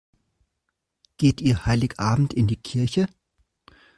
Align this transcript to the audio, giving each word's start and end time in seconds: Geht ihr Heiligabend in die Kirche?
Geht 1.17 1.41
ihr 1.41 1.67
Heiligabend 1.67 2.33
in 2.33 2.47
die 2.47 2.55
Kirche? 2.59 3.05